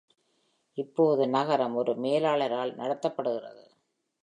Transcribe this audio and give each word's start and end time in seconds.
இப்போது 0.77 1.27
நகரம் 1.27 1.75
ஒரு 1.75 1.95
மேலாளரால் 1.95 2.75
நடத்தப்படுகிறது. 2.75 3.63